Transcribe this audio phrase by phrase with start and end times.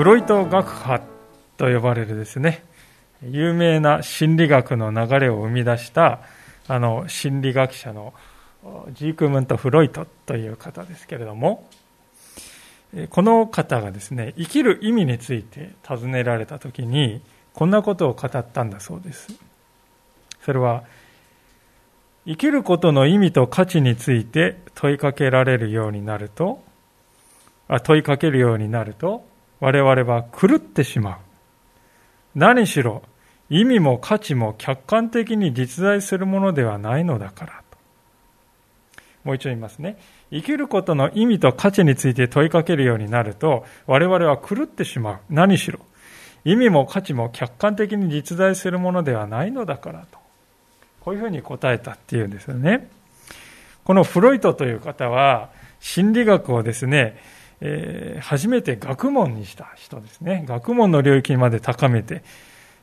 [0.00, 1.19] フロイト学派
[1.60, 2.64] と呼ばれるですね、
[3.22, 6.20] 有名な心理学の流れを生み出した
[6.66, 8.14] あの心理学者の
[8.94, 11.68] ジークムント・フロイトという方ですけれども、
[13.10, 17.20] この方がですね、生きる意味について尋ねられたときに、
[17.52, 19.28] こんなことを語ったんだそうです。
[20.42, 20.84] それは、
[22.24, 26.64] 生きることの意味と価値について問いかけられるようになると、
[27.68, 29.26] あ問いかけるようになると、
[29.60, 31.18] 我々は狂ってしまう。
[32.34, 33.02] 何しろ、
[33.48, 37.78] 意味も価値も客観的に実在するものではないのだからと。
[39.24, 39.98] もう一度言いますね。
[40.30, 45.18] 生きることの意味と価値について問いかけるようになると、我々は狂ってしまう。
[45.28, 45.80] 何しろ、
[46.44, 50.18] 意味も価値も客観的に実在するものではないのだからと。
[51.00, 52.88] こういうふうに答えたっていうんですよね。
[53.84, 55.50] このフロイトという方は、
[55.80, 57.18] 心理学をですね、
[57.60, 60.44] えー、初めて学問にした人ですね。
[60.46, 62.22] 学問の領域まで高めて、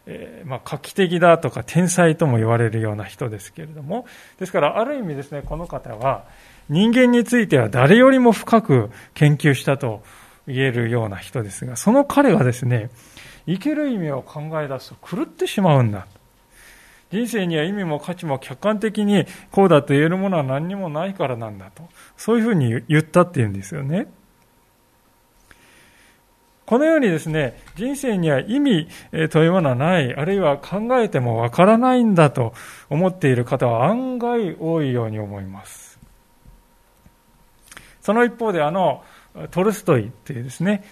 [0.06, 4.06] えー、まあ、画期的だとか天才とも言われるような人ですけれども、
[4.40, 6.26] ですからある意味ですね、この方は
[6.70, 10.04] 人間については誰よりも深く研究したと
[10.48, 12.90] 言えるような人ですが、その彼がですね、
[13.48, 16.08] 生きる意味を考え出すと狂ってしまうんだ。
[17.12, 21.84] 人生には意味も価値も客観的にこうだと言えるものは何にもないからなんだと。
[22.18, 24.08] そういうふうに言ったっていうんですよね。
[26.68, 28.90] このようにですね、人生には意味
[29.32, 32.54] というものはない、あるいは考えてもわからないんだと
[32.90, 35.98] 思っている方は案外多いように思います。
[38.02, 39.02] その一方であの、
[39.52, 40.84] トルストイというですね、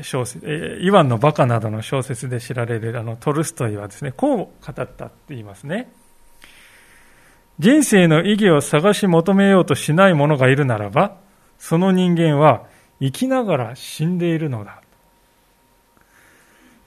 [0.00, 5.92] 小説、イワンのバカなどの小説で知られるあのトルストイはですね、こう語ったって言いますね。
[7.58, 11.18] 人生の意義を探し求めようとしない者がいるならば、
[11.58, 12.64] その人間は
[13.00, 14.79] 生きながら死んでいるのだ。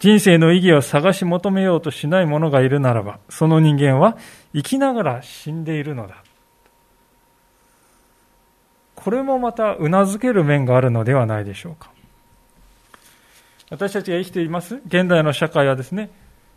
[0.03, 4.17] 人生の意義を探し求めようとしない者がいるならば、その人間は
[4.53, 6.21] 生きながら死んでいるのだ。
[8.95, 11.89] これもまた頷ける面があるのではないでしょうか。
[13.69, 16.09] 私たちが生きています現代の社会はですね、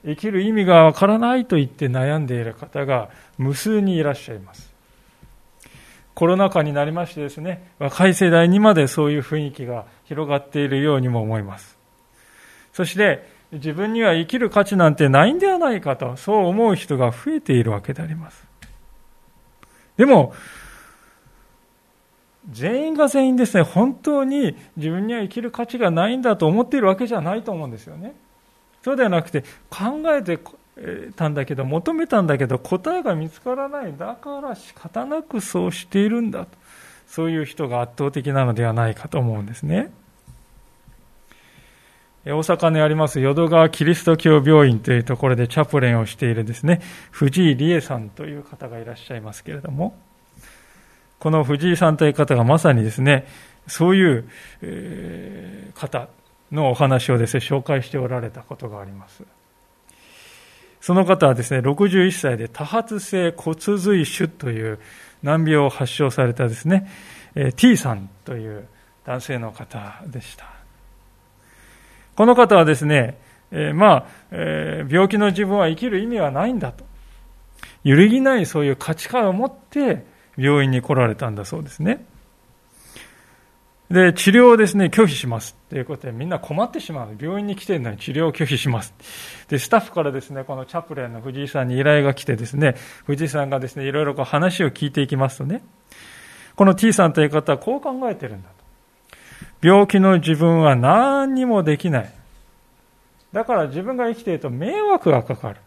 [0.05, 4.75] 生きる意味がわからないと言って悩んでいる方が無数にいらっしゃいます。
[6.17, 11.79] コロナ禍になりましてですね、若い世代にまでそういう雰囲気が広がっているようにも思います。
[12.73, 18.45] そして、自分には生きる価値なんてないんではないかと、そう思う人が増えているわけであります。
[19.97, 20.35] でも、
[22.51, 28.15] 全員が全員ですね、本当に自分には生きる価値がないんだと思っているわけじゃないと思うんですよね。
[28.83, 30.39] そうではなくて、考えて
[31.17, 33.97] たんだけど、求めたんだけど、答えが見つからない。
[33.97, 36.49] だから仕方なくそうしているんだと。
[37.07, 39.91] そういう人が圧倒的なのではないかと思うんですね。
[42.27, 46.81] 大阪にあります淀川キリスト教病院というところでチャプレンをしているですね、
[47.13, 49.97] 藤井理恵さんという方がいらっしゃいますけれども、
[51.21, 53.29] この藤井さんという方がまさにですね、
[53.69, 54.29] そういう、
[54.61, 56.09] えー、方
[56.51, 59.23] のお話をですね、紹介しておられたことがあります。
[60.81, 64.81] その方はですね、61歳で多発性骨髄腫という
[65.23, 66.91] 難病を発症されたですね、
[67.55, 68.67] T さんという
[69.05, 70.56] 男性の方でした。
[72.17, 73.19] この方はですね、
[73.53, 76.85] えー、まあ、えー、病気の自分は生きる意味はないんだと。
[77.85, 80.05] 揺るぎないそういう価値観を持って
[80.37, 82.05] 病院に来られたんだそうですね。
[83.91, 87.17] で、治療をですね、拒否しますということで、みんな困ってしまう。
[87.21, 88.93] 病院に来てるのに治療を拒否します。
[89.49, 92.75] で、スタッフからですね、このチャプレンの藤井さんに依頼が来てですね、
[93.05, 95.63] 藤井さんがですね、いろいろこう話を聞いていきますとね、
[96.57, 98.57] この T さんという方はこう考えてるんだと。
[99.63, 102.16] 病気の自分は何にもできない。
[103.37, 105.61] だから自分が生きていると迷惑がかかる。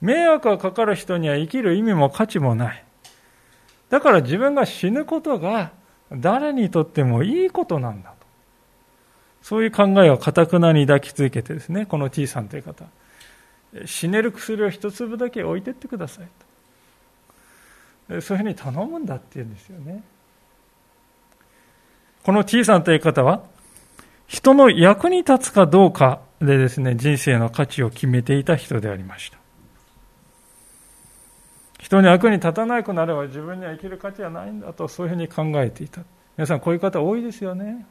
[0.00, 2.84] 迷惑がかかる人には生きる意味も価値もない。
[3.90, 5.72] だから自分が死ぬことが
[6.12, 8.16] 誰にとってもいいことなんだと。
[9.42, 12.84] そういう考えをかたくなに抱き続けてですね、この T さんという方。
[13.84, 16.28] 死ねる薬を一粒だけ置いてってください
[18.08, 18.20] と。
[18.20, 20.04] そういうふうに頼むんだって言うんですよね。
[22.22, 23.42] この T さんという方は、
[24.28, 29.38] 人の役に立つかどうかでですね、人生の価値を決めていた人でありました。
[31.80, 36.02] 人に悪に立たなくなれば自分には生きる価値はないんだとそういうふうに考えていた。
[36.36, 37.86] 皆さんこういう方多いですよね。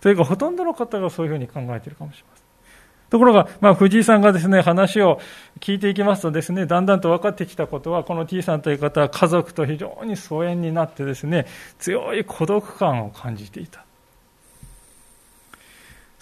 [0.00, 2.44] というかほとんどの方がそういうふうに考えているかもしれません。
[3.10, 5.20] ところが、まあ、藤井さんがですね、話を
[5.60, 11.46] 聞いていきますとですね、だんだんと分かってきたことは、この T さんという方は家族と非常に疎遠になってですね、
[11.78, 13.84] 強い孤独感を感じていた。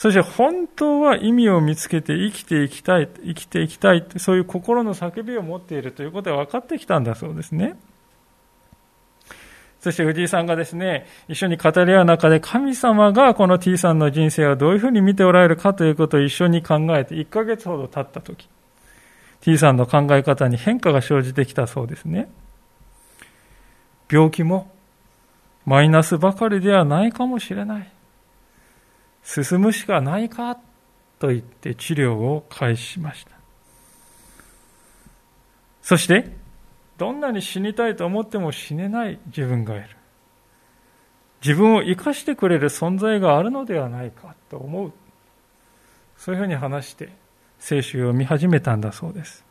[0.03, 7.77] そして本当は意味を見つけて生きていきたい、生きていきたい、そういう心の叫びを持っているということが分かってきたんだそうですね。
[9.79, 18.49] そして藤井さんがですね、一緒に語り合う中で神様がこの T さんの人生をどういうふうに見ておられるかということを一緒に考えて1ヶ月ほど経った時、
[19.41, 22.29] T さんの考え方に変化が生じてきたそうですね。
[24.11, 24.69] 病気も
[25.65, 27.93] マイナスばかりではないかもしれない。
[29.23, 30.59] 進むしかないか
[31.19, 33.33] と言って治療を開始しました。
[35.83, 36.31] そして、
[36.99, 39.97] どんなに死にたいと思っても死ねない自分がいる。
[41.45, 44.93] 自分を生かしてくれる存在があるのではないかと思う。
[46.17, 47.09] そういうふうに話して
[47.59, 49.45] 聖書を読み始めたんだそうです。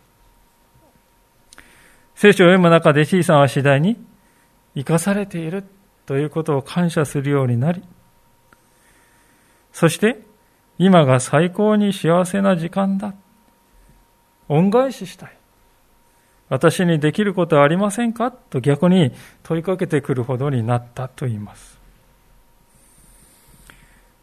[2.15, 3.97] 聖書を読む中で T さんは次第に
[4.75, 5.65] 生かされている
[6.05, 7.83] ということを感謝するようになり、
[9.71, 10.21] そして、
[10.77, 13.13] 今が最高に幸せな時間だ。
[14.49, 15.37] 恩返ししたい。
[16.49, 18.31] 私にできることはありませんか？
[18.31, 19.13] と逆に
[19.43, 21.79] 問いかけてくるほどになったと言います。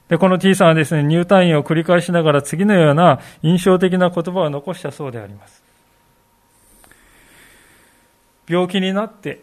[0.08, 5.62] で、この T さんはですね、入退院を繰り返しながら次のような印象的な言葉を残したそうであります。
[8.46, 9.42] 病気になって、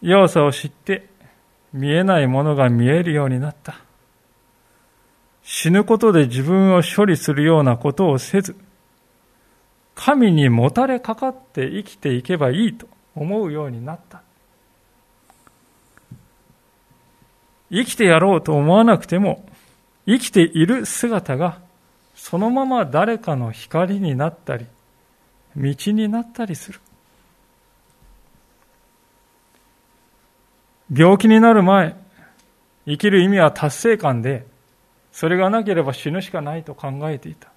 [0.00, 1.08] 弱さを知って、
[1.72, 3.76] 見えないものが見えるようになった。
[5.54, 8.56] 死ぬことで自分を処理するようなことをせず、
[9.94, 14.22] 神にもたれかかって生きていけばいいと思うようになった。
[17.70, 19.44] 生きてやろうと思わなくても、
[20.06, 21.60] 生きている姿が
[22.14, 24.64] そのまま誰かの光になったり、
[25.54, 26.80] 道になったりする。
[30.90, 31.94] 病気になる前、
[32.86, 34.50] 生きる意味は達成感で、
[35.12, 37.52] それがなければ死ぬしかないと考えていた。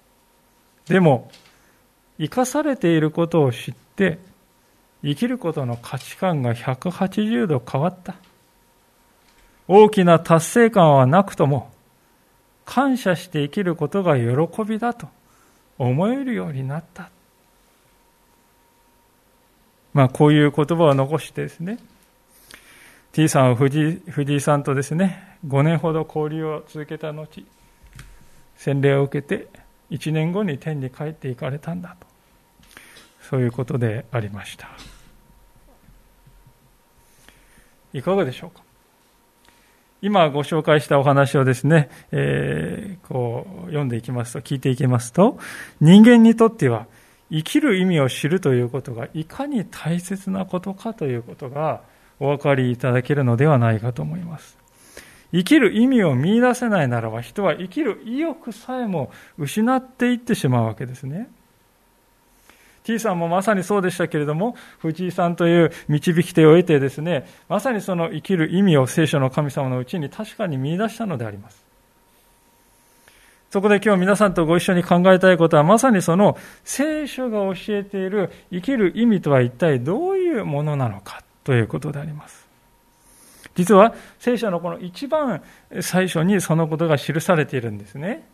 [0.88, 1.30] でも、
[2.18, 4.18] 生かされていることを知って、
[5.02, 8.14] 生きることの価値観が180度変わった。
[9.68, 11.70] 大きな達成感はなくとも、
[12.64, 15.08] 感謝して生きることが喜びだと
[15.78, 17.10] 思えるようになった。
[19.94, 21.78] まあ、こういう言葉を残してですね、
[23.12, 27.44] T さんは藤井さんとですね、5年ほど交流を続けた後、
[28.56, 29.48] 洗礼を受けて
[29.90, 32.06] 1年後に天に帰っていかれたんだと。
[33.28, 34.68] そういうことでありました。
[37.92, 38.62] いかがでしょうか？
[40.02, 45.38] 今ご紹介したお話をですね、えー、こう読んでいきますと、聞いていきますと、
[45.80, 46.86] 人間にとっては
[47.30, 51.80] 生きる意味を知るということがいかに大切なことかということが
[52.20, 54.65] お分かりいただけるのではないかと思います。
[55.32, 61.28] 生きる意味を見出せないならば人は生きる意欲さえも失っていってしまうわけですね。
[62.84, 71.66] T さんもまさにそうでしたけれども、藤井さんという導き手を得てですね、まさにその生きる意味を聖書の神様のうちに確かに見出したのであります。
[73.50, 82.45] そこで今日皆さんとご一緒に考えたいことはまさにその聖書が教えている生きる意味とは一体どういうものなのかということであります。
[83.56, 85.42] 実は聖書のこの一番
[85.80, 88.28] 最初にそのことが記されているんですね。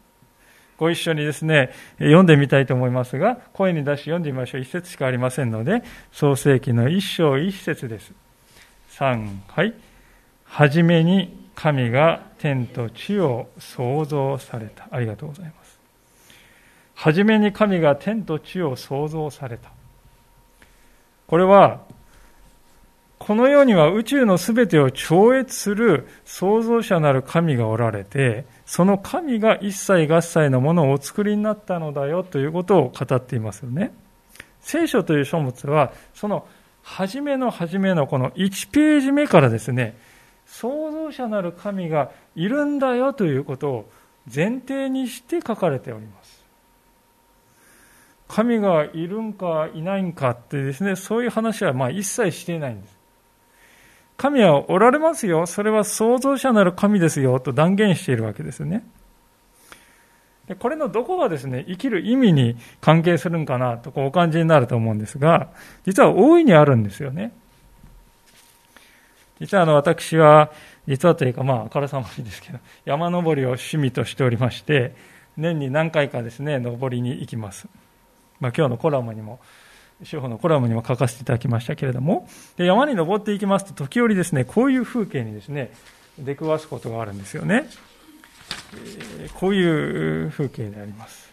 [0.76, 4.61] ご一緒にですね、読んでみたいと思いますが、声に出して読んでみましょう。
[4.61, 8.12] 一節しかありませんので、創世記の一章一節です。
[8.91, 9.75] 3、はい。
[10.45, 14.88] はじめに神が天と地を創造された。
[14.91, 15.79] ありがとうございます。
[16.95, 19.71] はじめに神が天と地を創造された。
[21.29, 21.81] これは、
[23.25, 33.95] この世には宇宙のすべてを超越する創造者なる神がおられて、その神が一切合切のものをお作りになったのだよということを語っていますよね。
[34.61, 36.49] 聖書という書物は、その
[36.83, 39.97] 初めの初めのこの1ページ目からですね、
[40.45, 43.91] 創造者なる神がいるんだよということを
[44.35, 46.45] 前提にして書かれております。
[48.26, 53.01] 神がいるんかいないんかってですね、そういう話はまあ一切していないんです。
[54.16, 55.47] 神はおられますよ。
[55.47, 57.40] それは創造者なる神ですよ。
[57.40, 58.85] と断言しているわけですね。
[60.59, 65.49] これのどこがですね、生きる意味に関係するんかなとこうお感じになると思うんですが、
[65.87, 67.33] 実は大いにあるんですよね。
[69.40, 70.52] 実はあの私は、
[70.87, 74.95] 実はというかまあ、あからさまにですけど、山登りを趣味としておりまして、
[75.37, 77.66] 年に何回かですね、登りに行きます。
[78.40, 79.40] まあ今日のコラムにも、
[80.04, 85.73] 司法のコラムにも書かせていただきましたけれども、で山に登っていきますと、時折ですね、こういう風景にですね、
[86.18, 87.68] 出くわすことがあるんですよね。
[89.21, 91.32] えこういう風景であります。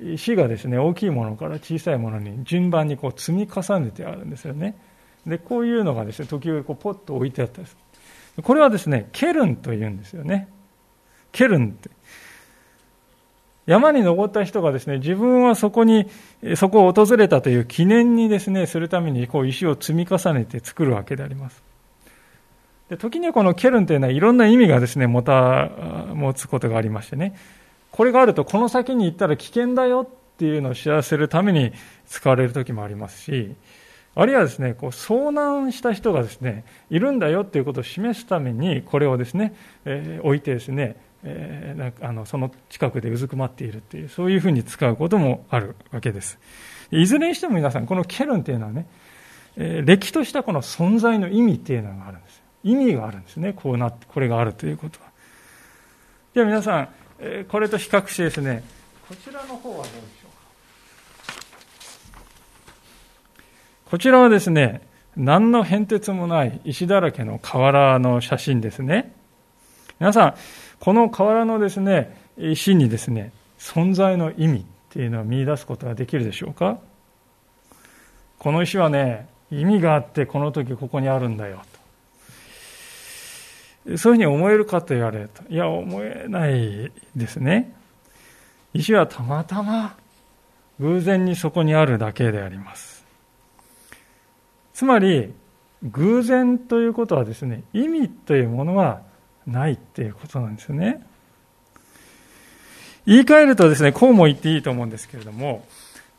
[0.00, 4.76] 石がですね、大きいものから小さいものに順番にこう積み重ねてあるんですよね。
[5.26, 7.76] で、こういうのがですね、時折こうポッと置いてあったんです。
[8.42, 10.48] これはですね、ケルンというんですよね。
[11.32, 11.90] ケルンって。
[13.68, 16.06] 山に登った人がですね、自分はそこに、
[16.56, 21.62] そこを訪れたという記念にですね、するためにこう石を積み重ねて作るわけであります。
[22.88, 25.68] で時にはこのケルンというのはいろんな意味がですね、持た、
[26.14, 27.34] 持つことがありましてね、
[27.90, 31.72] これがあるとこの先に行ったら危険だよっていうのを知らせるために
[32.06, 33.54] 使われる時もありますし、
[34.14, 46.38] あるいはですね、こう遭難した人がですね、いるんだよっていうことを示すために、これをですね、えー、置いてですね、えー、なんかあのその近くでうずくまっているっていう、そういうふうに使うこともあるわけです。
[46.90, 48.86] いずれにしても皆さん、このケルンっていうのはね、
[49.56, 52.42] えー、歴としたこの存在の意味っていうのがあるんです。
[52.64, 53.52] 意味があるんですね。
[53.52, 55.08] こうな、これがあるということは。
[56.34, 56.88] では皆さん、
[57.20, 58.62] えこれと比較してですね、
[59.08, 60.38] こちらの方はどうでしょうか。
[63.90, 69.14] こちらはですね、何の変哲もない石だらけの河原の写真ですね。
[69.98, 70.34] 皆さん、
[70.80, 76.78] この河原のですね、石にですね、存在の意味っていうのを見出すことができるでしょうか？
[78.38, 81.62] この石はね、意味があってこの時ここにあるんだよ
[83.86, 83.96] と。
[83.96, 85.42] そういうふうに思えるかと言われると。
[85.48, 87.74] いや、思えないですね。
[88.74, 89.96] 石はたまたま
[90.78, 93.04] 偶然にそこにあるだけであります。
[94.74, 95.32] つまり、
[95.82, 99.00] 偶然ということはですね、意味というものは
[99.48, 101.04] ないっていうことなんですよね。
[103.06, 105.66] 言い換えるとですね、こうも言っていいと思うんですけれども、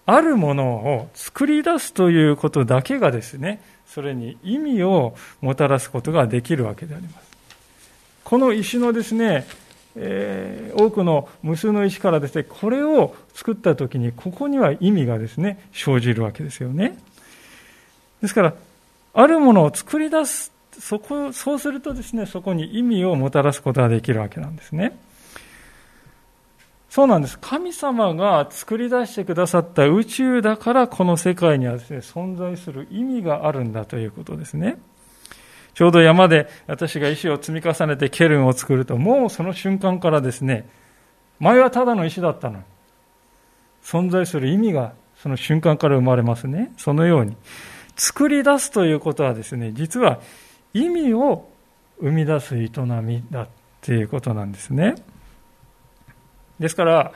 [0.06, 7.30] あるものを作り出すということだけがですね、それに意味をもたらすことができるわけであります。
[8.24, 9.46] この石のですね、
[9.96, 16.98] えー、多くの無数の石からですね、これを作った時に、ここには意味がですね、生じるわけですよね。
[18.22, 18.54] ですから、
[19.14, 24.98] あるものを作り出す、そこ、そうするとですね、そこに意味をもたらすことができるわけなんですね。
[26.90, 27.38] そうなんです。
[27.40, 34.78] 神様が作り出してくださった宇宙だから、この世界にはですね、存在する意味があるんだということですね。
[35.76, 40.68] ちょうど山で私が石を積み重ねてケルンを作ると、もうその瞬間からですね、
[41.40, 42.64] 前はただの石だったのに、
[43.84, 46.72] 存在する意味がその瞬間から生まれますね。
[46.78, 47.36] そのように。
[47.96, 50.20] 作り出すということはですね、実は
[50.74, 51.50] 意味を
[52.00, 52.70] 生み出す営
[53.02, 53.48] みだっ
[53.82, 54.96] ていうことなんですね。
[56.60, 57.12] ですから、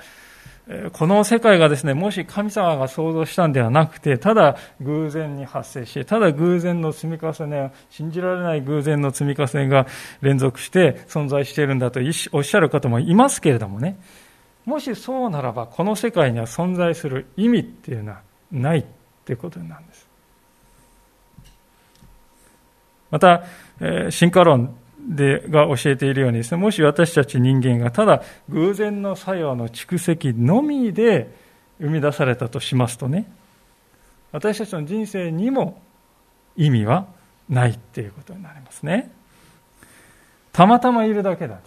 [0.93, 9.87] この世界がですね、もし神様が創造したんではなくて、ただ偶然に発生して、ただ偶然の積み重ね、信じられない偶然の積み重ねが
[10.21, 11.99] 連続して存在しているんだと
[12.31, 13.99] おっしゃる方もいますけれどもね、
[14.65, 18.85] もしそうならば、この世界には存在する意味っていうのはないっ
[19.25, 20.02] てことなんです。
[23.13, 23.43] また、
[24.09, 24.75] 進化論
[25.07, 31.29] でが教えているようにですね、もし私たち人間がただ偶然の作用の蓄積のみで
[31.79, 33.31] 生み出されたとしますとね、
[34.31, 35.79] 私たちの人生にも
[36.57, 37.05] 意味は
[37.47, 39.11] ないっていうことになりますね。
[40.51, 41.59] たまたまいるだけだ。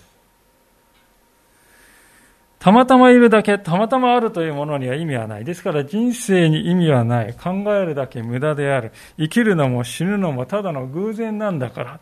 [2.66, 5.44] たまたまいるだけ、たまたまあるというものには意味はない。
[5.44, 7.32] ですから人生に意味はない。
[7.32, 8.90] 考えるだけ無駄である。
[9.16, 12.00] 生きるのも死ぬのもただの偶然なんだから。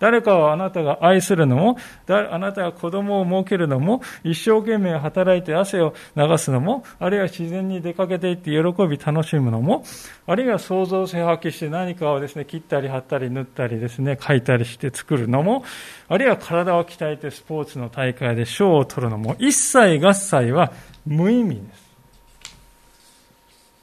[0.00, 1.76] 誰かをあなたが愛するのも、
[2.08, 9.84] あなたが子供を設けるのも、一生懸命働いて汗を流すのも、あるいは自然に出かけていって喜び楽しむのも、
[10.26, 15.64] あるいは創造性を発揮して何かをですね、切ったり貼ったり縫ったりですね、書いたりして作るのも、
[16.08, 20.72] あるいは体を鍛えてスポーツの大会で賞を取るのも、一切合切は
[21.06, 21.90] 無意味です。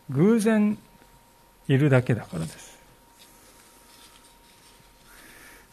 [0.10, 0.78] 偶然
[1.68, 2.67] いるだけだからです。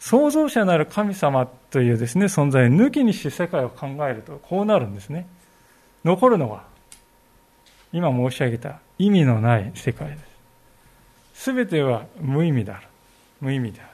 [0.05, 5.25] 創造者なる神様というですね、存在を抜きにして世界を考えると、こうなるんですね。
[6.03, 6.65] 残るのは、
[7.91, 10.17] 今申し上げた意味のない世界で
[11.33, 11.41] す。
[11.45, 12.87] すべては無意味である。
[13.41, 13.89] 無意味である。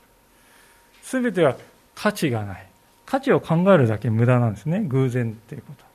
[1.01, 1.55] すべては
[1.95, 2.67] 価値がない。
[3.05, 4.81] 価値を考えるだけ無駄なんですね。
[4.81, 5.85] 偶然っていうこと。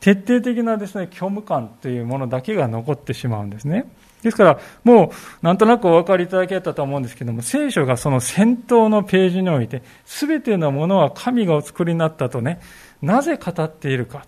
[0.00, 3.86] 徹底的なですね、虚無感というものだけが残ってしまうんですね。
[4.24, 5.12] ですから、も
[5.42, 12.58] う、なんとなくお分かりいただけたと思うんですけども、聖書がその先頭のページにおいて、すべてのものは神がお作りになったとね、
[13.02, 14.24] なぜ語っているか。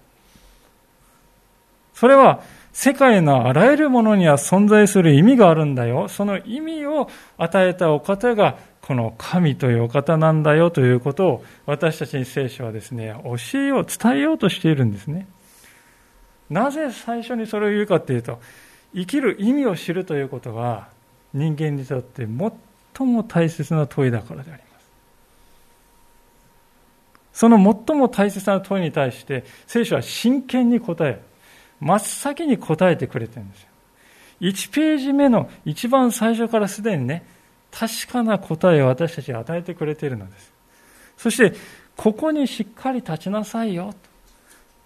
[1.94, 2.42] それは、
[2.74, 6.08] 世界のあらゆるものには存在する意味があるんだよ。
[6.08, 15.26] その意味を与えたお方が、この神というお方なんだよということを、私たちに聖書はですね、教えよう、伝えようとしているんですね。
[16.50, 18.40] なぜ最初にそれを言うかっていうと、
[18.96, 20.88] 生きる意味を知るということは、
[21.34, 22.26] 人間にとって
[22.96, 24.90] 最も大切な問いだからであります。
[27.34, 31.20] その最も大切な問いに対して、聖書は真剣に答え。
[31.78, 33.68] 真っ先に答えてくれてるんですよ。
[34.40, 37.26] 1ページ目の一番最初からすでにね、
[37.70, 40.52] 確かな答えを私たちに与えてくれているのです。
[41.18, 41.54] そして、
[41.96, 43.96] ここにしっかり立ちなさいよと。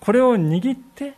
[0.01, 1.15] これを握って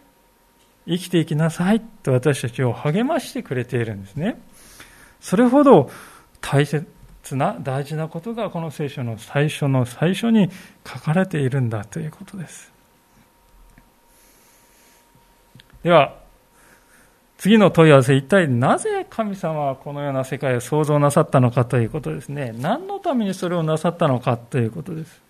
[0.87, 4.41] 生きていきなさいと私たちを励ましてくれているんですね。
[5.21, 5.91] それほど
[6.41, 6.87] 大切
[7.33, 10.51] な大事なことがこの聖書の最初の最初に
[10.87, 12.73] 書かれているんだということです。
[15.85, 16.17] では、
[17.39, 22.53] 次の問い合わせ、一体なぜ神様はこのような世界を創造なさったのかということですね。
[22.57, 25.22] 何のためにそれをなさったのかということです。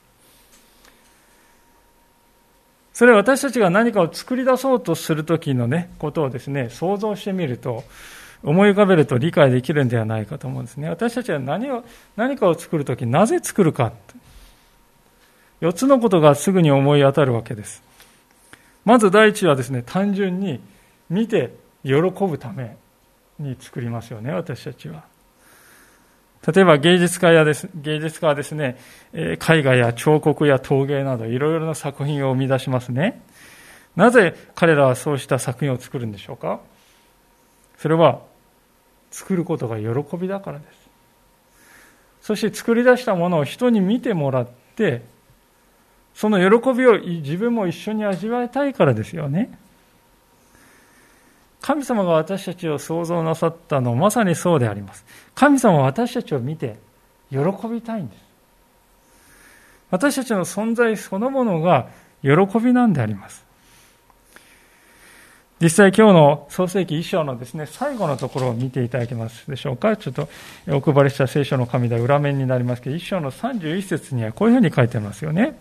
[3.03, 7.83] それは私たちが何かを作り出そうとするときのね、ことをですね、想像してみると、
[8.45, 10.89] 思い浮かべると理解できるんではないかと思うんですね。
[10.89, 11.83] 私たちは何を、
[12.15, 13.93] 何かを作るとき、なぜ作るか。
[15.63, 17.83] 4つのことがすぐに思い当たるわけです。
[18.85, 20.61] まず第一はですね、単純に
[21.11, 22.77] 見て喜ぶため
[23.41, 25.12] に作りますよね、私たちは。
[26.47, 28.77] 例えば芸術家やです芸術家はですね、
[29.13, 33.23] 絵画や彫刻や陶芸などいろいろな作品を生み出しますね。
[33.95, 36.61] なぜ彼らはそうした作品を作るんでしょうか？
[37.79, 38.23] それは
[39.11, 40.89] 作ることが喜びだからです。
[42.23, 45.03] そして作り出したものを人に見てもらって
[46.15, 49.57] その喜びを自分も一緒に味わいたいからですよね。
[51.63, 55.05] 神様が私たちを創造なさったのまさにそうであります。
[55.35, 56.77] 神様は私たちを見て
[57.31, 58.21] 喜びたいんです。
[59.91, 61.89] 私たちの存在そのものが
[62.23, 63.45] 喜びなんであります。
[65.61, 69.97] 実際今日の創世記一章のですね、最後のところを見ていただけますでしょうか。
[69.97, 70.29] ちょっと
[70.69, 75.57] お配りした聖書の紙では裏面になりますけど、一章の31節にはこういうふうに書いてますよね。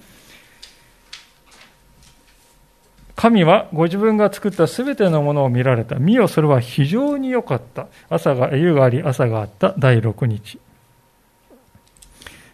[3.21, 5.97] 神はご自分が作ったすべてのものを見られた。
[5.97, 7.85] 見よ、それは非常に良かった。
[8.09, 10.57] 朝が、夕があり、朝があった第6日。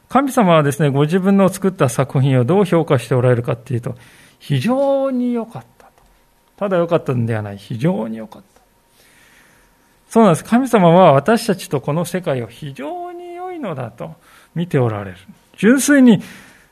[0.10, 3.96] 神様はですね、ご自分の作った作品をどう評価しておられるかっていうと、
[4.40, 5.92] 非常に良かったと。
[6.58, 7.58] ただ良かったんではない。
[7.58, 8.62] 非常に良かった。
[10.10, 10.44] そうなんです。
[10.44, 14.16] 神様は私たちとこの世界を非常に良いのだと
[14.54, 15.18] 見ておられる。
[15.56, 16.22] 純粋に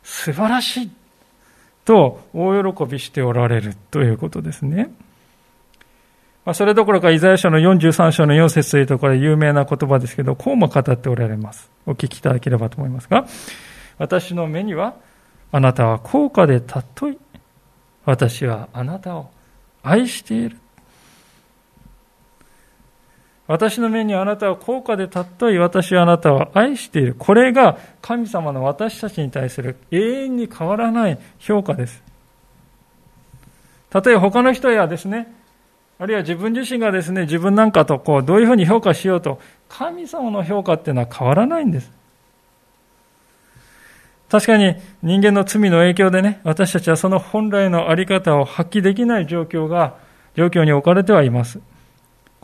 [0.04, 0.92] 素晴らしい。
[1.86, 4.90] と大喜びしておられるということですね。
[6.44, 11.72] まあ、それどころか、イザヤ書の43章の4節というところで有名な言葉ですけど、こうも語っておられます。
[11.88, 13.26] お聞きいただければと思いますが、
[13.98, 14.96] 私の目には、
[15.52, 17.18] あなたは高価で尊い。
[18.06, 19.32] 私はあなたを
[19.82, 20.58] 愛している。
[23.48, 27.16] 私の目にあなたは高価で尊い私はあなたを愛している。
[27.18, 32.04] これが神様の私たちに対する永遠に変わらない評価です。
[33.94, 35.32] 例えば他の人やですね、
[36.00, 41.92] あるいは自分自身がですね、自分なんかとこう、どういうふうに評価しようと、神様の評価っていうのは変わらないんです。
[44.28, 49.96] 確かに人間の罪の影響でね、私たちはその本来のあり方を発揮できない状況が、
[50.36, 51.60] 状況に置かれてはいます。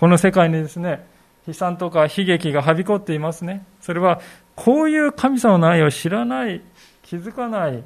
[0.01, 1.05] この世界にですね、
[1.45, 3.63] 悲惨とか悲劇がはびこっていますね。
[3.81, 4.19] それは、
[4.55, 6.61] こういう神様の愛を知らない、
[7.03, 7.83] 気づかない、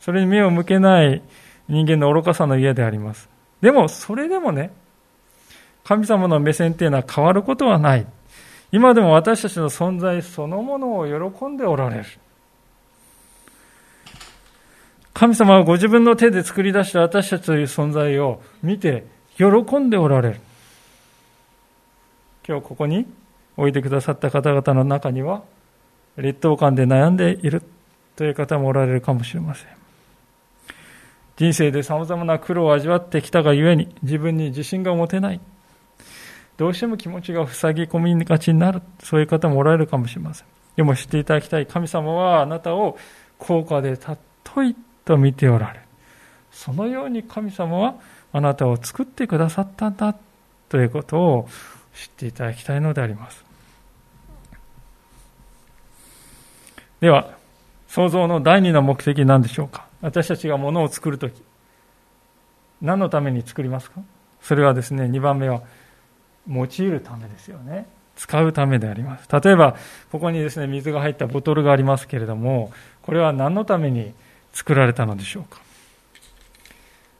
[0.00, 1.22] それに目を向けない
[1.68, 3.28] 人間の愚かさの家であります。
[3.60, 4.72] でも、それでもね、
[5.84, 8.06] 神様の目線っていうのは変わることはない。
[8.72, 12.04] 今でも私たちの存在そのものを喜んでおられる。
[15.14, 20.40] 神様はご自分の手で作り出した私たちという存在を見て喜んでおられる。
[22.48, 23.06] 今日ここに
[23.56, 25.42] 置いてくださった方々の中には、
[26.16, 27.62] 劣等感で悩んでいる
[28.14, 29.68] という方もおられるかもしれません。
[31.36, 35.40] 人生で様々な苦労を味わってきたがゆえに、自分に自信が持てない。
[36.56, 38.80] どうしても気持ちが塞ぎ込みがちになる。
[39.02, 40.46] そういう方もおられるかもしれません。
[40.76, 42.96] でも知っていただきたい神様はあなたを
[43.38, 44.16] 高価で尊
[44.70, 45.80] いと見ておられる。
[46.52, 47.96] そのように神様は
[48.32, 50.14] あなたを作ってくださったんだ
[50.68, 51.48] ということを
[51.96, 53.44] 知っていただきたいのであります。
[57.00, 57.34] では、
[57.88, 61.42] 創造の第二の目的何でしょうか私たちが物を作るとき、
[62.82, 64.00] 何のために作りますか？
[64.42, 65.62] それはですね、2番目は、
[66.48, 67.86] 用いるためですよね。
[68.16, 69.28] 使うためであります。
[69.30, 69.76] 例えば、
[70.12, 74.14] ここにですね、水が入ったボトルがありますけれども、これは何のために
[74.52, 75.60] 作られたのでしょうか？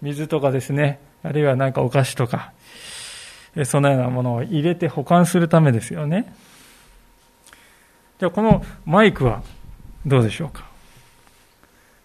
[0.03, 2.53] 水とかですね、あるいは何かお菓子とか、
[3.65, 6.33] そのようなものを入れて保管するためですよね。
[8.19, 9.43] じゃあ、このマイクは
[10.05, 10.67] どうでしょうか？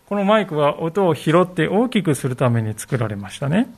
[0.07, 3.73] このマイクは音を拾って大きくするために作られましたね。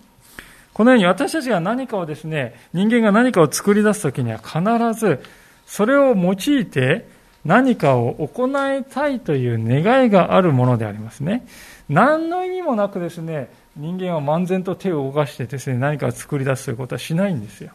[0.73, 4.59] このように私たちが何かをですね、人間が何かを作り出すときには必
[4.99, 5.21] ず
[5.67, 7.07] それを用いて
[7.45, 11.45] 何かを行いたいという願いがあるものでありますね。
[11.89, 17.71] 何の意味もなくですね、人間は漫然と手を動かしてですね、何かを作り出すということはしないんですよ。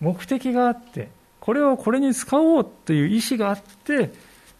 [0.00, 1.08] 目的があって、
[1.40, 4.10] これをこれに使おうという意思があって、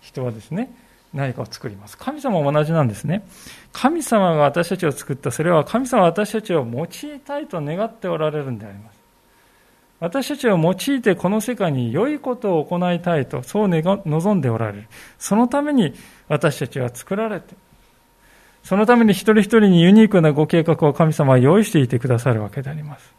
[0.00, 0.72] 人はですね、
[1.12, 1.98] 何かを作ります。
[1.98, 3.26] 神様も同じなんですね。
[3.72, 9.00] 神様が私たちを作った、それは神様は私たちを用いたいと願っておられるんであります。
[9.98, 14.88] 私たちを用いてこの世界に良いことを行いたいと、そう望んでおられる。
[15.18, 15.94] そのために
[16.28, 17.54] 私たちは作られて、
[18.62, 23.12] そのために一人一人にユニークなご計画を神様は用意していてくださるわけであります。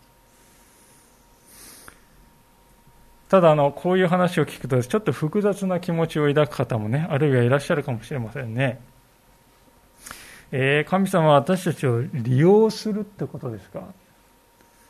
[3.29, 8.81] ただあの、こういう話を聞くと、ちょっと複雑な気持ちを抱く方もね、あるいはいらっしゃるかもしれませんね。
[10.51, 13.83] えー、神様は私たちを利用するってことですか？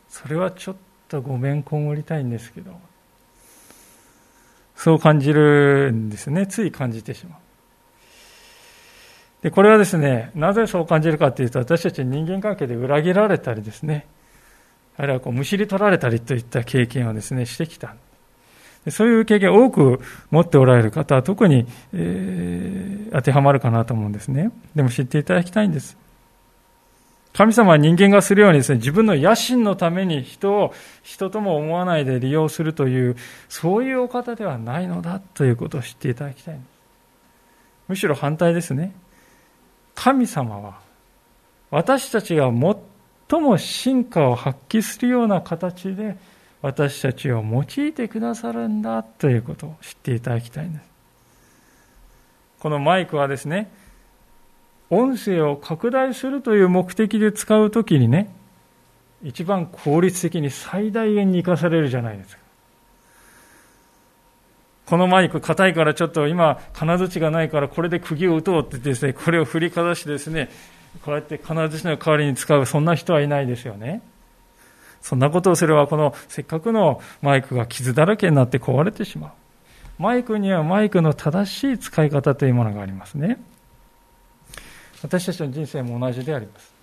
[0.09, 0.75] それはちょっ
[1.07, 2.71] とごめんこもりたいんですけど、
[4.75, 6.47] そう感じるんですね。
[6.47, 7.39] つい感じてしまう。
[9.41, 14.05] で、これはですね、なぜそう感じるかというと、私たち人間関係で裏切られたりですね、
[14.97, 17.95] あるいはこうむしり取られたりといった経験をですね、してきた。
[18.89, 20.01] そういう経験を多く
[20.31, 24.51] 持っておられる方は特に、えー、当てはまるかなと思うんですね。
[24.75, 25.97] でも知っていただきたいんです。
[27.33, 30.73] 神様は人間がするようにですね、自分の野心のために人を
[31.03, 33.15] 人とも思わないで利用するという、
[33.49, 36.59] そういうお方ではないのだということを知っていただきたい。
[37.87, 38.93] むしろ反対ですね。
[40.03, 40.79] 神様は
[41.69, 42.51] 私たちが
[43.29, 46.17] 最も進化を発揮するような形で
[46.63, 50.85] 私たちを用いてくださるんだということを知っていただきたいんです。
[52.61, 53.71] このマイクはですね、
[54.89, 58.33] 音声を拡大するという目的で使うときにね、
[59.23, 62.40] 一番効率的に最大限に生かされるじゃないですか。
[64.91, 70.49] このマイク硬いからちょっと今金槌がないからこれで釘を打とうってですね、 これを振りかざしてですね、
[71.05, 74.01] こうやって金槌の代わりに使う、そんな人はいないですよね。
[75.01, 79.31] そんなことをすれば、このせっかくのマイクが傷だらけになって壊れてしまう。
[79.97, 83.37] マイクにはマイクの正しい使い方というものがありますね。
[85.01, 86.73] 私たちの人生も同じであります。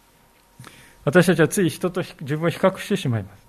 [1.04, 3.47] 私たちはつい人と自分を比較してしまいます。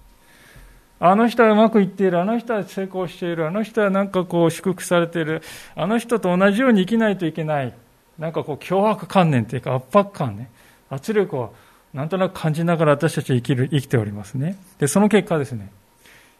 [1.01, 5.41] あの人はうまくいっている、あの人は成功している、あの人はなんかこう祝福されている、
[5.75, 7.73] あの人と同じように生きないといけない。
[8.17, 10.49] なんかこう脅迫観念というか圧迫感ね、
[10.89, 11.55] 圧力を
[11.93, 14.57] なんとなく感じながら私たち生きる、生きておりますね。
[14.77, 15.71] で、その結果ですね、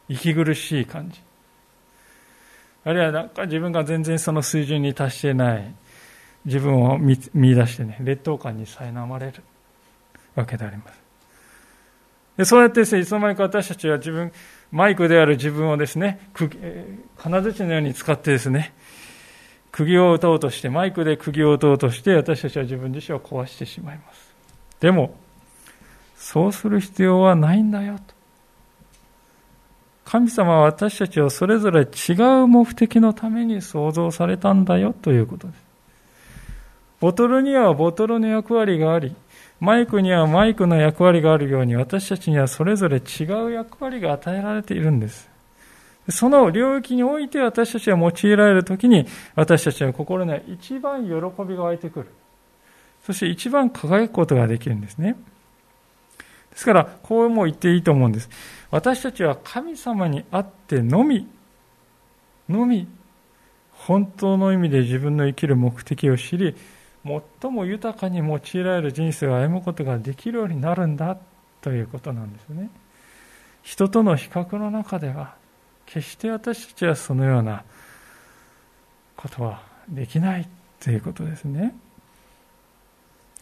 [0.10, 1.22] 息苦しい感じ。
[2.84, 5.74] あるいはなんか自分が全然その水準に達してない
[6.46, 9.42] 自分を見見出してね、劣等感に苛まれる
[10.36, 10.99] わけであります。
[12.40, 14.32] でそうやってですね、いつの間にか私たちは自分、
[14.72, 16.30] マイクである自分をですね、
[17.18, 18.74] 金槌のように使ってですね、
[19.74, 24.34] 釘を打とうとして、マイクで釘を打とうとして、私たちは自分自身を壊してしまいます。
[24.80, 25.18] でも、
[26.16, 28.16] そうする必要はないんだよと。
[30.06, 35.60] 神様は私たちをそれぞれ違う目的のために創造されたんだよということです。
[37.02, 39.14] ボトルにはボトルの役割があり、
[39.60, 45.30] マイクにはマイクの役割があるように私たちにはそれぞれ違う役割が与えられているんです。
[46.10, 51.10] その領域において私たちが用いられるときに私たちは心には一番喜
[51.44, 52.08] びが湧いてくる。
[53.06, 55.16] そして一番輝くことができるんですね。
[56.52, 58.30] ですから、こうも言っていいと思うんです。
[58.72, 61.28] 私たちは神様にあってのみ、
[62.50, 62.88] のみ、
[63.72, 66.56] 本当の意味で自分の生きる目的を知り、
[67.04, 71.18] 最も豊かに用いられる人生を歩むことができるようになるんだ
[71.62, 72.70] ということなんですね。
[73.62, 75.36] 人との比較の中では、
[75.86, 77.64] 決して私たちはそのような
[79.16, 80.48] ことはできない
[80.80, 81.76] ということですね。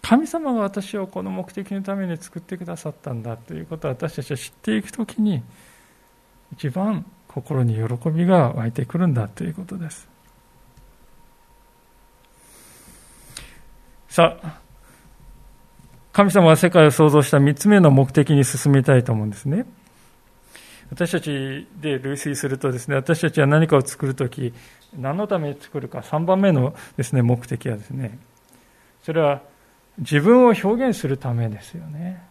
[0.02, 5.43] 神様が私をこの目的のために作ってくださったんだということを私たちは知っていくときに
[6.54, 10.08] 一番心に喜びが湧いてくるんだということです。
[14.08, 14.60] さあ、
[16.13, 19.65] 神様が世界を創造した3つ目の目的に進みたいと思うんですね。
[20.89, 24.54] 私たちで類推するとですね、私たちは何かを作るとき、
[24.98, 28.17] 何のために作るか、3番目のですね、目的はですね、
[29.04, 29.41] それは
[30.00, 32.24] 自分を表現するためですよね。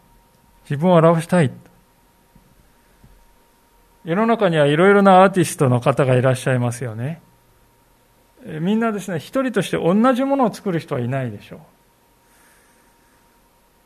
[0.68, 1.52] 自分を表したい。
[4.04, 7.20] 世の中にはいろいろなアーティストの方がいらっしゃいますよね。
[8.61, 11.61] みんなですね、一人として同じものを作る人はいないでしょう。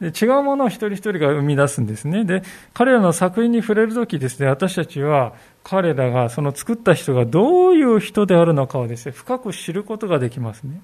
[0.00, 2.24] で違うものを一人一人が生み出すんですね。
[2.24, 2.42] で、
[2.72, 10.80] 彼らの作品に触れるときですね、私たちは彼らが、その作った人がどういう人であるのかをですね、深く知ることができますね。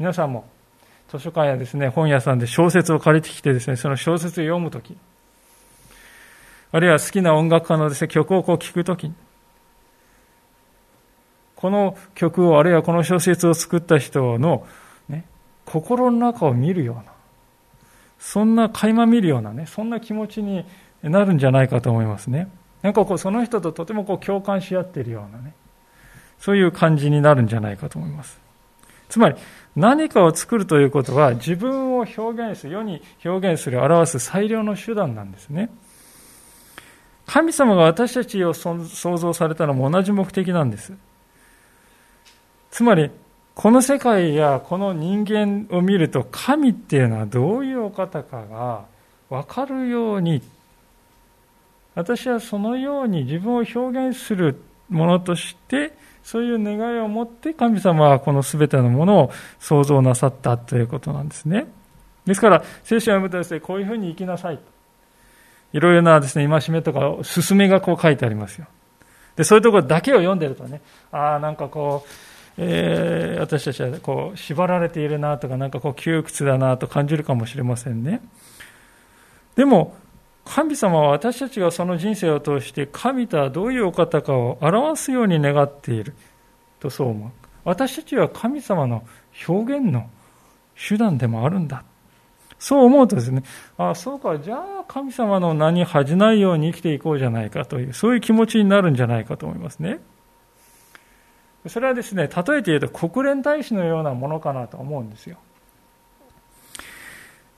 [0.00, 0.48] 皆さんも
[1.08, 4.96] 図書館やですね、本屋さんで小説を借りてきてですね、その小説を読むとき、
[6.72, 9.12] あるいは好きな音楽家のですね、曲をこう聴くとき、
[11.56, 14.66] この曲を、あるいはこの小説を作った人の、
[15.08, 15.24] ね、
[15.64, 17.12] 心の中を見るような、
[18.18, 20.64] そんな垣間見るようなね、そんな気持ちに
[21.02, 22.48] なるんじゃないかと思いますね。
[22.82, 25.54] なんかこう、その人ととてもこう共感し合っているようなね、
[26.38, 28.38] そういう感じになるんじゃないかと思います。
[29.08, 29.36] つまり、
[29.74, 35.70] 何かを作るということは、自分を表現する、世に表現する、表す最良の手段なんですね。
[37.26, 40.92] 神様が私たちを創造されたのも同じ目的なんです。
[42.76, 43.10] つまり、
[43.54, 48.84] この世界やこの人間を見ると、神っていうのはどういうお方かが
[49.30, 50.42] 分かるように、
[51.94, 54.60] 私はそのように自分を表現する
[54.90, 61.66] ものとして、そういう願いを持って神様はこの全てのものを創造なさったということなんですね。
[62.26, 64.62] ですから、聖書を読むとですね、こういうふうに生きなさいと。
[65.72, 68.66] いろいろなですね、戒めとか、勧めがこう書いてありますよ。
[69.34, 72.25] で、そういうところだけを読んでるとね、ああ、なんかこう、
[72.58, 78.22] えー、私たちはこう縛られているなとか、なんかこう窮屈だなと感じるかもしれませんね。
[79.56, 79.94] でも、
[80.44, 86.14] 神様は私たちがその人生を通して神とはどういうお方かを表すように願っている
[86.78, 87.30] とそう思う。
[87.64, 89.02] 私たちは神様の
[89.48, 90.08] 表現の
[90.88, 91.82] 手段でもあるんだ。
[92.58, 93.42] そう思うとですね、
[93.76, 99.98] ああ、そうか、じゃあ神様の名に恥じないように生きていこうじゃないかという、そういう気持ちになるんじゃないかと思いますね。
[101.68, 105.38] それはですね、例えて言うと国連大使のようなものかなと思うんですよ。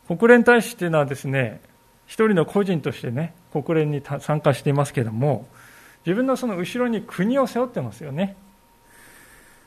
[0.07, 1.61] 国連大使っていうのはですね、
[2.07, 5.47] 一人の個人としてね、国連に参加していますけども、
[6.07, 8.35] 自分のその後ろに国を背負ってますよね。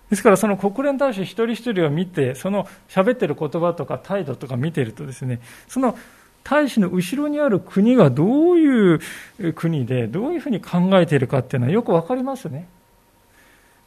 [0.09, 5.97] ですからその国連大使一人一人を見て、その喋ってる言葉とか態度とか見てるとですね、その
[6.43, 8.99] 大使の後ろにある国がどういう
[9.53, 12.67] 国で、どういうふうに考えているかっていうのはよくわかりますね。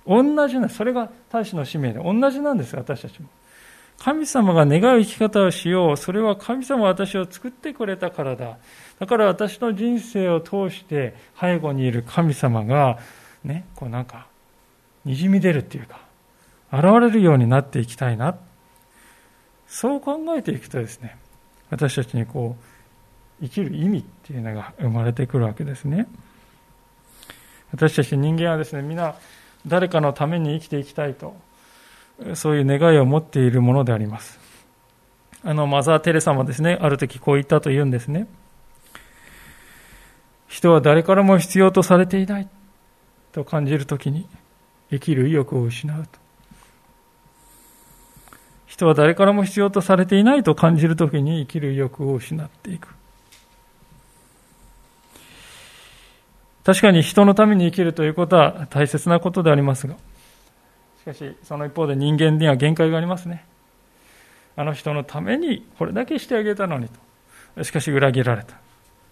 [0.06, 3.28] 同じな、それが大使の使命で、同じなんです、私たちも。
[3.98, 5.96] 神様が願う生き方をしよう。
[5.96, 8.58] それは神様が私を作ってくれたからだ。
[8.98, 12.98] だから私の人生を通して背後にいる神様が、
[13.44, 14.26] ね、こうなんか、
[15.04, 16.00] にじみ出るっていうか、
[16.72, 18.36] 現れるようになっていきたいな。
[19.66, 21.16] そう考えていくとですね、
[21.70, 22.56] 私たちにこ
[23.40, 26.06] う、生きる意味っていうのが生まれてくるわけですね。
[27.72, 29.14] 私たち人間はですね、皆、
[29.66, 31.36] 誰かのために生きていきたいと、
[32.34, 34.38] そういう願いを持っているものであります。
[35.42, 38.26] あの、マザー・テレサもですね、ある時こう言ったと言うんですね。
[40.48, 42.48] 人は誰からも必要とされていない
[43.32, 44.28] と感じるときに
[44.90, 46.18] 生きる意欲を失うと。
[48.66, 52.88] 人は誰からも必要とされていないと感じるときに生きる意欲を失っていく。
[56.64, 59.96] 確かに人のために生きるということは大切なことでありますが、
[61.00, 63.44] しかしその一方で人間には限界がありますね。
[64.56, 67.64] あの人のためにこれだけしてあげたのにと。
[67.64, 68.56] しかし裏切られた。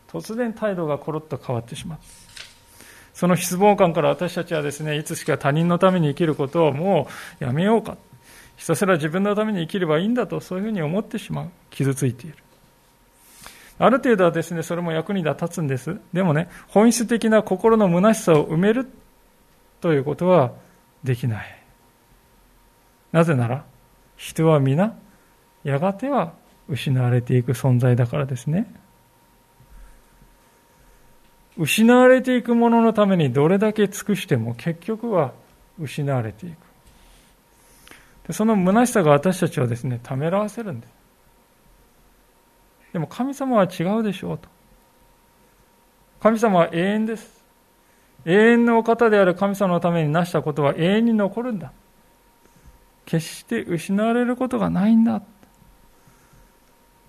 [0.08, 1.98] 突然態度がコロッと変わってしまう。
[3.14, 7.08] その失望感から私たちはですね、いつしか他人のために生きることをも
[7.40, 7.96] うやめようか。
[8.56, 11.50] ひたすら自分のために生きればいいんだと、そういうふうに思ってしまう。
[11.70, 12.36] 傷ついている。
[13.78, 15.98] ある程度はですね、それも役に立つんです。
[16.12, 18.88] でもね、本質的な心の虚しさを埋める
[19.80, 20.52] ということは
[21.02, 21.62] できない。
[23.12, 23.64] なぜなら、
[24.16, 24.96] 人は皆、
[25.64, 26.32] やがては
[26.68, 28.72] 失われていく存在だからですね。
[31.56, 35.32] 失われていくもののためにどれだけ尽くしても結局は
[35.78, 36.56] 失われていく。
[38.28, 41.01] でその虚しさが私たちをですね、ためらわせるんです。
[42.92, 44.48] でも神様は違うでしょうと。
[46.20, 47.42] 神様は永遠です。
[48.24, 51.72] 永遠のお方である神様のために成したことは永遠に残るんだ。
[53.06, 55.22] 決して失われることがないんだ。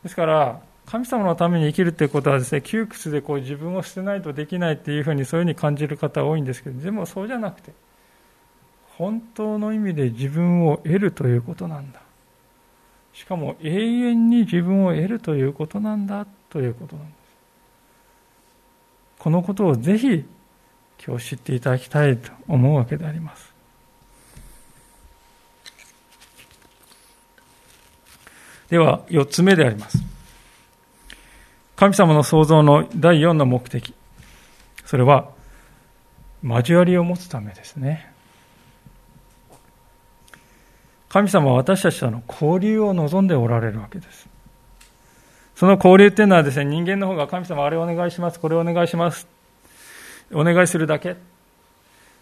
[0.04, 7.72] ですから、神様のために生きるっていうことはですね、窮屈でこう自分を捨てないとできないっていうふうにそういうふうに感じる方多いんですけど、でもそうじゃなくて、
[8.98, 12.03] 本当の意味で自分を得るということなんだ。
[13.14, 17.18] しかも永遠に自分を得るということなんだということなんです。
[19.20, 20.26] このことをぜひ
[21.06, 23.54] 今日知っていただきたいと思うわけであります。
[28.70, 30.00] では、4つ目であります。
[31.76, 33.94] 神様の創造の第4の目的。
[34.86, 35.30] それは、
[36.44, 38.13] 交わりを持つためですね。
[41.14, 44.28] 神様は私たちとの交流を望んでおられるわけです。
[45.56, 49.28] その交流っていうのはですね、人間の方が神様あれお願いします、これお願いします、
[50.34, 51.16] お願いするだけ。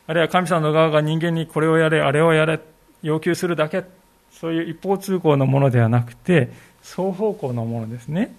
[0.08, 2.60] あるいは神様の側が人間にこれをやれ、あれをやれ、
[3.02, 3.86] 要求するだけ。
[4.34, 6.50] そういう一方通行のものではなくて、
[6.84, 8.36] 双方向のものですね。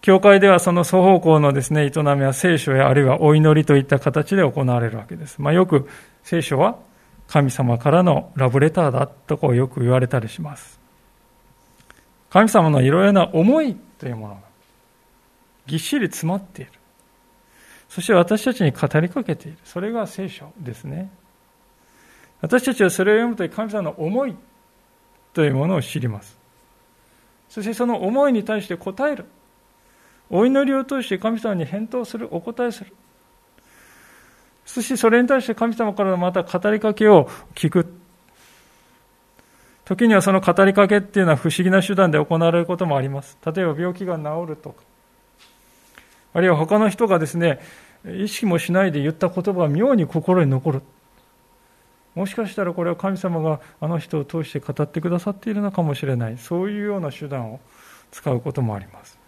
[0.00, 5.40] 教会ではその双方向のですね、営みは聖書やあるいはお祈りといった形で行われるわけです。
[5.40, 5.88] まあ、よく
[6.24, 6.78] 聖書は
[7.28, 10.78] 神様からのラブレターだとこうよく言われたりします。
[12.30, 14.40] 神様のいろいろな思いというものが
[15.66, 16.72] ぎっしり詰まっている。
[17.88, 19.58] そして私たちに語りかけている。
[19.64, 21.10] それが聖書ですね。
[22.40, 24.36] 私たちはそれを読むと神様の思い
[25.32, 26.36] というものを知ります。
[27.48, 29.26] そしてその思いに対して答える。
[30.28, 32.92] お祈りを通して神様に返答する、お答えする。
[34.64, 37.86] そしてそれに対して神様からまた語りかけを聞く。
[39.84, 43.36] 時にはその語りかけっていうのは不思議な手段で行われることもあります。
[43.44, 44.82] 例えば病気が治るとか、
[46.32, 47.60] あるいは他の人がですね、
[48.06, 50.82] 意識もしないで言った言葉が妙に心に残る。
[52.14, 56.38] もしかしたらこれは神様があの人を通して語ってくださっているのかもしれない。
[56.38, 57.60] そういうような手段を
[58.10, 59.18] 使うこともあります。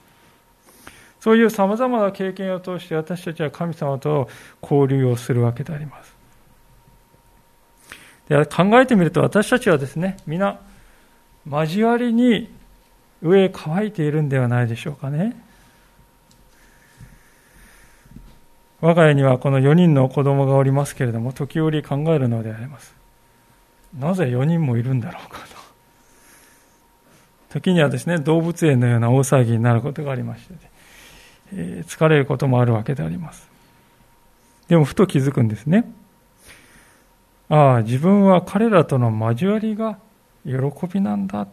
[1.27, 4.29] そういう様々な経験を通して私たちは神様と
[4.63, 6.15] 交流をするわけであります。
[8.29, 10.61] で考えてみると私たちはですね、皆、
[11.51, 12.49] 交わりに
[13.23, 15.37] 上へ乾いているんではないでしょうかね。
[18.81, 22.95] 我が家にはこの4人の子供がおりますけれども、時折考えるのであります。
[23.99, 25.41] なぜ4人もいるんだろうか
[27.51, 27.59] と。
[27.59, 30.76] 時にはですね、動物園のような大騒ぎになることがありまして、ね、
[31.53, 33.49] え疲れることもあるわけであります。
[34.69, 35.91] でもふと気づくんですね。
[37.49, 39.99] ああ、自分は彼らとの交わりが
[40.45, 40.55] 喜
[40.93, 41.47] びなんだ。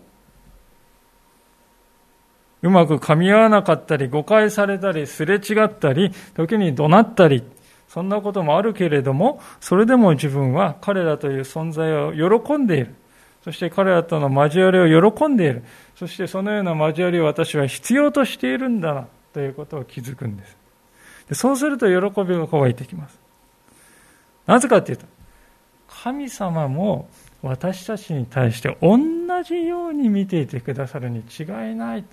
[2.63, 7.43] うまく噛み合わなかったり、誤解されたり、すれ違ったり、時に怒鳴ったり、
[7.89, 12.95] そんなこともあるけれども、それでも自分は彼らという存在を喜んでいる。
[13.43, 15.63] そして彼らとの交わりを喜んでいる。
[15.95, 19.08] そしてそのような交わりを私は必要としているんだな。
[19.34, 20.56] ということを気づくんです。
[21.30, 23.19] でそうすると喜びが乾いてきます。
[24.46, 25.06] なぜかというと、
[25.88, 27.10] 神様も
[27.41, 28.98] 私たちに対して同
[29.43, 32.10] じように見ていてくださるに違いないと。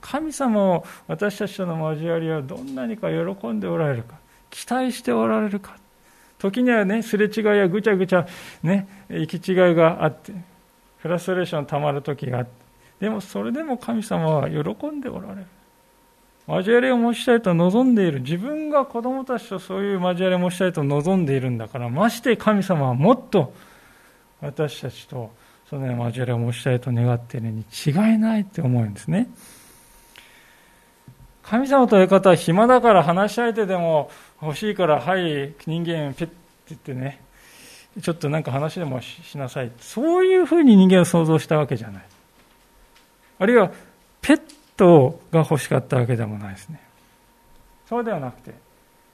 [0.00, 4.16] 神様を私たちとの交わりはどんなにか喜んでおられるか、
[4.50, 5.76] 期待しておられるか。
[6.38, 8.26] 時にはね、すれ違いやぐちゃぐちゃ、
[8.62, 10.32] ね、行き違いがあって、
[10.98, 12.63] フラストレーションたまる時があって、
[13.04, 15.46] でもそれでも神様は喜んでおられる。
[16.48, 18.22] 交わりを持ちたいと望んでいる。
[18.22, 23.52] 自分が子供たちとそういう交わりを持ちたいと望んでいるんだから、まして神様はもっと
[24.40, 25.30] 私たちと
[25.68, 29.28] そのような交わりを持ちたいと願っているに違いないって思うんですね。
[31.42, 36.32] 神様という方は暇だから話し相手でも欲しいから、はい、人間ペッて
[36.70, 37.20] 言ってね、
[38.00, 39.70] ちょっとなんか話でもしなさい。
[39.78, 42.02] そういうふうに人間を想像したわけじゃない。
[43.44, 43.70] あるいは
[44.22, 44.40] ペッ
[44.76, 46.80] トが欲しかったわけでもないですね。
[47.86, 48.54] そうではなくて、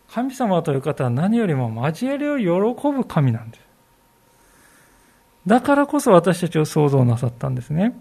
[0.09, 3.62] 神様という方は何よりも交わりを喜ぶ神なんです。
[5.47, 7.99] だからこそ私たちを創造なさったんですね。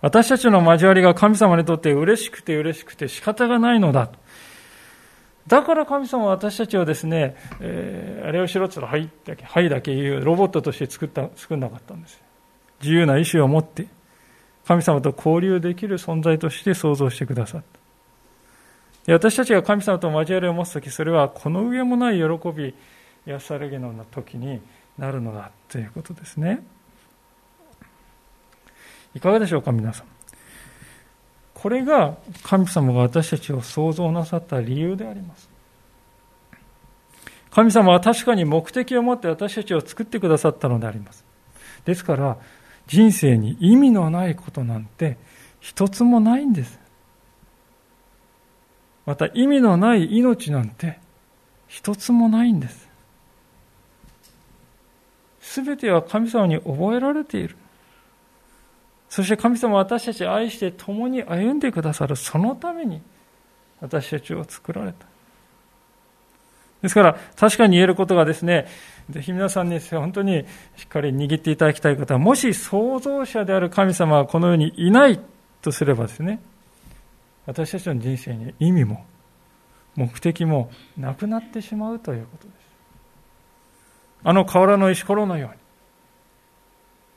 [0.00, 4.10] 私たちの交わりが神様にとって嬉しくて嬉しくて仕方がないのだ。
[5.48, 12.22] だから神様は私たちをですね、えー、あれをしろって言ったら、はいだけ、はいだけ言うロボットとして作った、作んなかったんです。
[12.80, 13.86] 自由な意志を持って、
[14.66, 17.62] 神様と交流できる存在として創造してくださっ
[19.06, 19.12] た。
[19.12, 22.74] 私たちが神様と交わりを持つとき、それはこの上もない喜び、
[23.26, 24.60] 安らぎの時に
[24.98, 26.64] なるのだということですね。
[29.14, 30.06] いかがでしょうか、皆さん。
[31.54, 35.48] これが神様が私たちを創造なさった理由であります。
[37.50, 41.24] 神様は確かに目的を持って私たちを作ってくださったのであります。
[41.84, 42.38] ですから、
[42.86, 45.16] 人生に意味のないことなんて
[45.60, 46.78] 一つもないんです。
[49.06, 50.98] また意味のない命なんて
[51.66, 52.88] 一つもないんです。
[55.40, 57.56] すべては神様に覚えられている。
[59.08, 62.16] そして神様は私たちを愛して共に歩んでくださる。
[62.16, 63.02] そのために
[63.80, 65.11] 私たちを作られた。
[66.82, 68.66] ですから、確かに言えることがですね、
[69.08, 70.44] ぜひ皆さんに本当に
[70.76, 75.20] しっかり握っていただきたい方は、もし創造者である神様はこの世にいない
[75.62, 76.40] とすればですね、
[77.46, 79.04] 私たちの人生に意味も
[79.94, 82.56] 目的もなくなってしまうということです。
[84.24, 85.56] あの河原の石ころのように、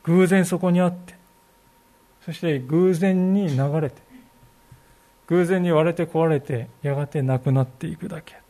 [0.03, 1.15] 偶然そこにあって、
[2.23, 4.01] そして偶然に流れて、
[5.27, 8.44] 偶然に割れて壊れて、やがてなくなっていくだけ。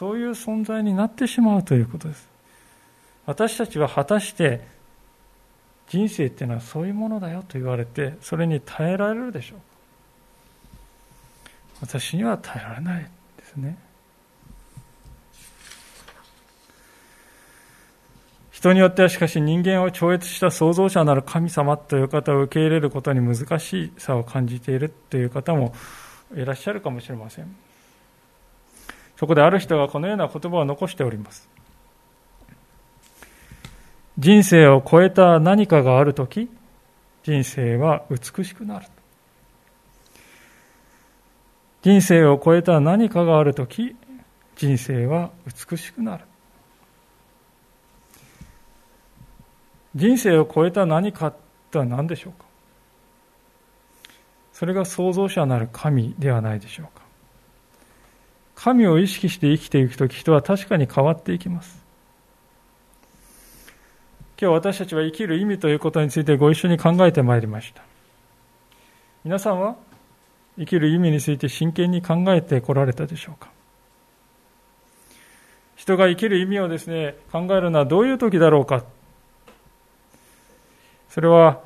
[0.00, 2.26] そういう存在になってしまうということです。
[3.26, 4.66] 私たちは果たして
[5.90, 9.58] 人生っていうのはそういうものだよと言われて、それに耐えられるでしょう
[11.86, 11.98] か？
[11.98, 13.02] 私には耐えられない
[13.36, 13.76] ですね。
[18.52, 25.74] 人によってはしかし人間を超越した創造者なる神様という方を受け入れることに難しさを感じているという方も
[26.34, 27.54] いらっしゃるかもしれません。
[29.20, 31.46] そこである人がこのような言葉を残しております。
[34.16, 36.48] 人生を超えた何かがあるとき、
[37.22, 38.86] 人生は美しくなる。
[41.82, 43.94] 人生を超えた何かがあるとき、
[44.56, 46.24] 人生は美しくなる。
[49.94, 51.34] 人生を超えた何か
[51.70, 52.46] とは何でしょうか？
[54.54, 56.99] それが創造者なる神ではないでしょうか？
[58.62, 61.82] 神を意識して生きていくとき人は確かに変わっていきます。
[64.38, 67.82] 今日私たちは生きる意味ということについてご一緒に考えてまいりました。
[69.24, 69.76] 皆さんは
[70.58, 73.48] 生きる意味について真剣に考えてこられたでしょうか？
[75.76, 78.84] 人が生きる意味をですね考えるのはどういう時だろうか？
[81.08, 81.62] それは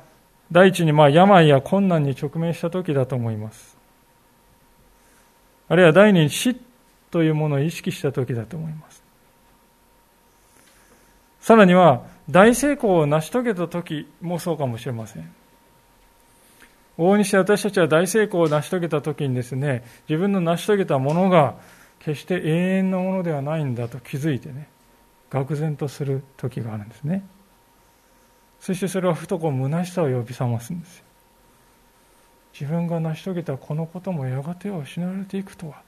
[0.49, 3.75] 第一にまあ病や困難に直面した時だと思います。
[5.67, 6.57] あるいは第二に死
[7.11, 9.03] というものを意識した時だと思います。
[11.39, 15.23] さらには大成功を成し遂げた時もそうかもしれません。
[16.97, 21.55] 往々にして私たちは大成功を成し遂げた時にですね、自分の成し遂げたものが
[21.99, 24.69] 決して永遠のものではないんだと気づいてね、
[25.29, 27.25] 愕然とする時があるんですね。
[28.65, 31.03] そしてそれはふとこう虚しさを呼び覚ますんですよ
[32.59, 35.83] 自分が成し遂げたこのこともやがては失われていくとは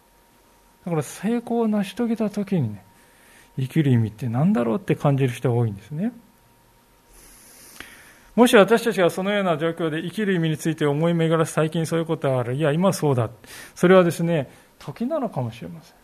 [0.88, 2.82] だから成功を成し遂げた時にね
[3.60, 6.14] 生きる意味って何だろうって感じる人が多いんですね。
[8.36, 12.54] もし私たちがそのような状況で生きる意味について思い巡らす最近そういうことがある。
[12.54, 13.30] いや今そうだ。
[13.76, 15.96] それはですね時なのかもしれません。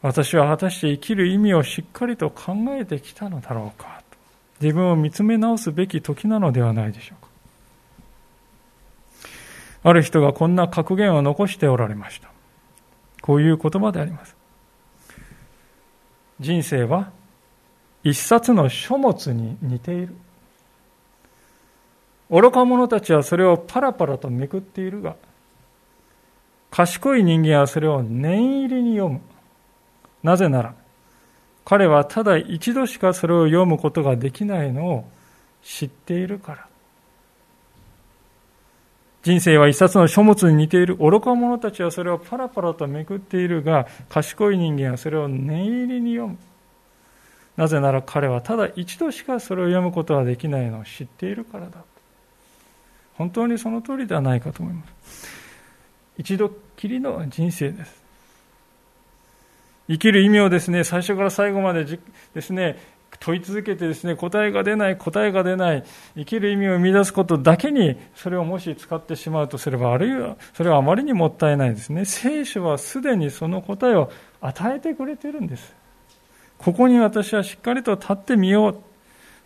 [0.00, 4.02] 私は果たして生きる意味をしっかりと考えてきたのだろうか。
[4.10, 4.16] と
[4.62, 7.23] 自分を見つめ直すべき時なのではないでしょうか。
[9.84, 12.30] ある人がこんな格言を残しておられました。
[13.20, 14.34] こういう言葉であります。
[16.40, 17.12] 人生は
[18.02, 20.16] 一冊の書物に似ている。
[22.30, 25.16] 愚か者たちはそれをパラパラとめくっているが、
[26.70, 29.20] 賢い人間はそれを念入りに読む。
[30.22, 30.74] なぜなら、
[31.66, 35.04] 彼はただ一度しかそれを読むことができないのを
[35.62, 36.68] 知っているから。
[39.24, 46.38] 人生は一冊の書物に似ている愚か者たちはそれをパラパラとめくっているが、賢い人間はそれを念入りに読む。
[47.56, 51.78] なぜなら彼はただ一度しかそれを読むことができないのを知っているからだ。
[53.14, 55.26] 本当にその通りではないかと思います。
[56.18, 58.04] 一度きりの人生です。
[59.88, 61.86] 生きる意味をですね、最初から最後まで
[62.34, 62.78] ですね、
[63.20, 65.84] 問い続けてですね、答えが出ない、答えが出ない、
[66.16, 72.04] 生きる意味を生み出すことだけに、それをもし使ってしまうとすれば、あるいは、それはあまりにもったいないですね。
[72.04, 74.10] 聖書はすでにその答えを
[74.40, 75.74] 与えてくれてるんです。
[76.58, 78.76] ここに私はしっかりと立ってみよう。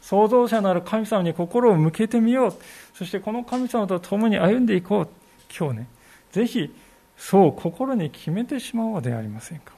[0.01, 2.55] 創造者なる神様に心を向けてみよう。
[2.95, 5.09] そしてこの神様と共に歩んでいこう。
[5.57, 5.87] 今日ね、
[6.33, 6.75] ぜひ、
[7.17, 9.73] そう心に決めてしまおうではありませんか。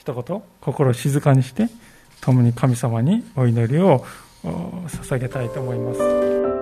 [0.00, 1.68] 一言心を静かにして
[2.20, 4.04] 共に神様にお祈りを
[4.44, 6.59] 捧げたいと思います。